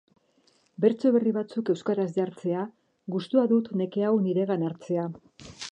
Bertso 0.85 1.11
berri 1.15 1.33
batzuk 1.35 1.69
euskaraz 1.73 2.07
jartzea, 2.17 2.65
gustua 3.17 3.47
dut 3.53 3.73
neke 3.83 4.09
hau 4.11 4.17
niregan 4.27 4.71
hartzea. 4.71 5.11